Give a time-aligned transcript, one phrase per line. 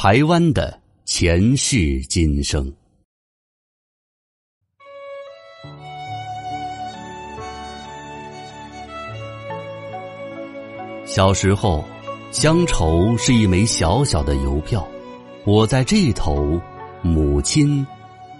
[0.00, 2.72] 台湾的前世今生。
[11.04, 11.84] 小时候，
[12.30, 14.86] 乡愁是一枚小小的邮票，
[15.44, 16.60] 我在这头，
[17.02, 17.84] 母亲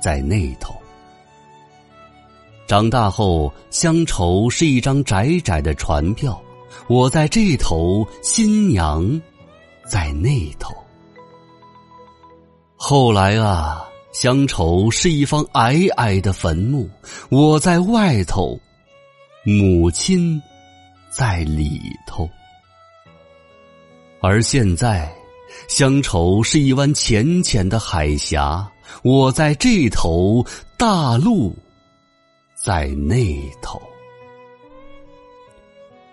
[0.01, 0.73] 在那头。
[2.69, 6.41] 长大后，乡愁是一张窄窄的船票，
[6.89, 9.21] 我在这头，新娘
[9.91, 10.73] 在那头。
[12.81, 16.89] 后来啊，乡愁是一方矮矮的坟墓，
[17.29, 18.59] 我在外头，
[19.45, 20.41] 母亲
[21.11, 22.31] 在里头。
[24.21, 25.13] 而现在，
[25.67, 28.71] 乡愁是一湾浅浅的海峡，
[29.03, 30.47] 我在这头，
[30.79, 31.53] 大陆
[32.55, 33.83] 在那头。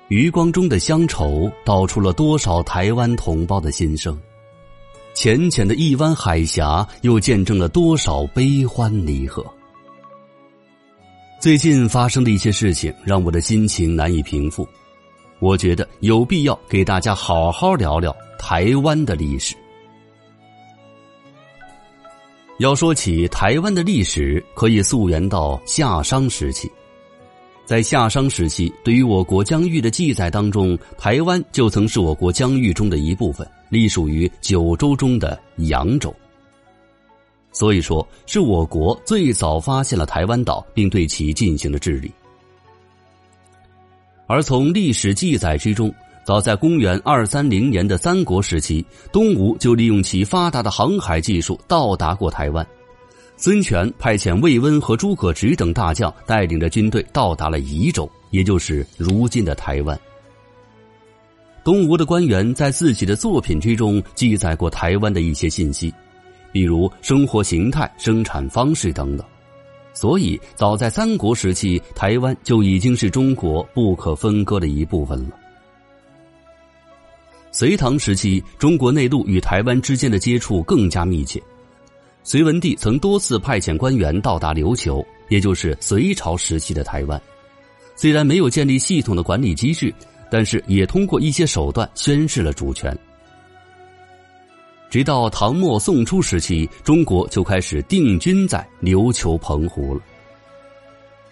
[0.08, 4.16] 余光中的乡愁，道出了多少台湾同胞的心声；
[5.16, 9.44] 浅浅的一湾海峡，又见证了多少悲欢离合。
[11.40, 14.68] 最近发生的一些事情，让我的心情难以平复。
[15.40, 19.56] 我觉得有必要给大家好好聊聊台湾的历史。
[22.60, 26.70] 要说起台湾的历史，可以溯源到夏商时期。
[27.66, 36.14] 在夏商时期，对于我国疆域的记载当中，台湾就曾是我国疆域中的一部分，隶属于九州中的扬州。
[37.52, 42.12] 所以说，是我国最早发现了台湾岛，并对其进行了治理。
[44.28, 45.92] 而从历史记载之中，
[46.24, 52.66] 早在公元二三零年的三国时期，东吴就利用其发达的航海技术到达过台湾。
[53.38, 60.00] 孙权派遣魏温和诸葛直等大将，带领着军队到达了宜州，也就是如今的台湾。
[61.64, 65.94] 东吴的官员在自己的作品之中记载过台湾的一些信息，
[66.52, 69.26] 比如生活形态、生产方式等等。
[69.94, 75.36] 所以，早在三国时期，台湾就已经是中国不可分割的一部分了。
[77.52, 81.42] 隋唐时期，中国内陆与台湾之间的接触更加密切。
[82.26, 87.22] 隋文帝曾多次派遣官员到达琉球，也就是隋朝时期的台湾。
[87.96, 89.94] 虽然没有建立系统的管理机制，
[90.32, 92.98] 但是也通过一些手段宣示了主权。
[94.90, 100.02] 直到唐末宋初时期，中国就开始定居在琉球、澎湖了。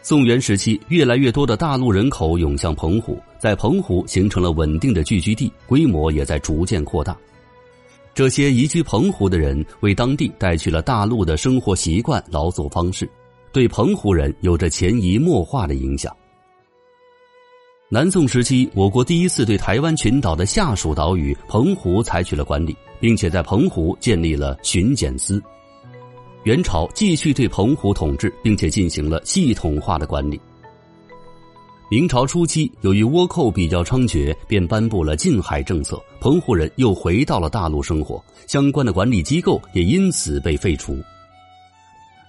[0.04, 7.18] 宋元时期，越来越多的大陆人口涌向澎湖，在澎湖形成了稳定的聚居地，规模也在逐渐扩大。
[8.13, 13.09] 这些移居澎湖的人为当地带去了大陆的生活习惯、劳作方式，
[13.51, 16.16] 对澎湖人有着潜移默化的影响。
[17.90, 22.75] 南宋时期，我国第一次对台湾群岛的下属岛屿澎湖采取了管理。
[23.03, 25.44] 并且在澎湖建立了巡检司。
[26.44, 30.40] 元朝继续对澎湖统治，并且进行了系统化的管理。
[31.90, 40.98] 明朝初期，由于倭寇比较猖獗，便颁布了禁海政策，澎湖人又回到了大陆生活，相关的管理机构也因此被废除。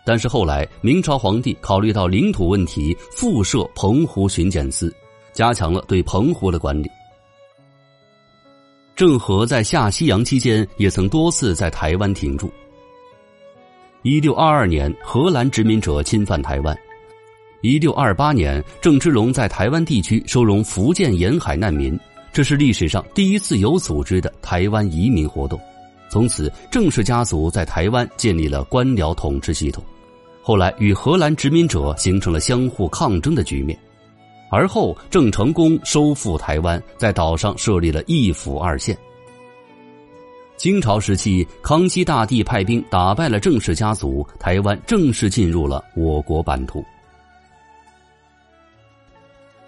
[0.04, 4.94] 但是后来，明朝皇帝考虑到领土问题，复设澎湖巡检司，
[5.32, 6.90] 加强了对澎湖的管理。
[8.94, 12.52] 郑和在下西洋期间，也曾多次在台湾停驻。
[14.02, 16.76] 一六二二年，荷兰殖民者侵犯台湾；
[17.64, 21.98] 一六二八年，郑芝龙在台湾地区收容福建沿海难民，
[22.30, 25.58] 这是历史上第一次有组织的台湾移民活动。
[26.10, 29.82] 从此，郑氏家族在台湾建立了官僚统治系统，
[30.42, 33.78] 后来与荷兰殖民者形成了相互抗争的局面。
[34.50, 38.94] 而后，郑成功收复台湾，在岛上设立了一府二县。
[40.58, 46.84] 清朝时期，康熙大帝派兵打败了郑氏家族，台湾正式进入了我国版图。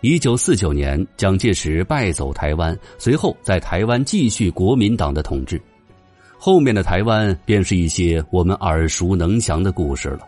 [0.02, 5.60] 一九四九年，蒋介石败走台湾，随后在台湾继续国民党的统治，
[6.38, 10.20] 后面的台湾便是一些我们耳熟能详的故事了。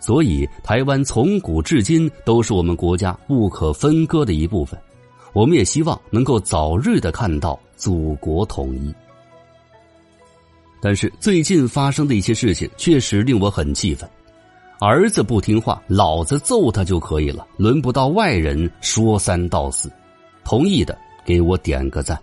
[0.00, 4.78] 所以，台湾从古至今都是我们国家不可分割的一部分。
[5.32, 8.94] 我们也希望能够早日的看到祖国统一。
[10.82, 14.06] 但是，最近发生的一些事情确实令我很气愤。
[14.86, 19.90] 儿子不听话，老子揍他就可以了，轮不到外人说三道四。
[20.44, 20.94] 同意的
[21.24, 22.20] 给我点个赞。